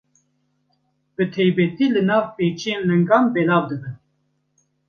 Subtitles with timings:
[1.15, 3.95] Bi taybetî li nav pêçiyên lingan belav dibin.